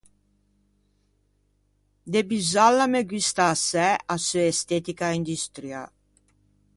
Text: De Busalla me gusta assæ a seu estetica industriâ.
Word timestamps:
De 2.15 2.19
Busalla 2.29 2.85
me 2.93 3.01
gusta 3.11 3.43
assæ 3.53 3.87
a 4.13 4.15
seu 4.27 4.45
estetica 4.53 5.07
industriâ. 5.19 5.83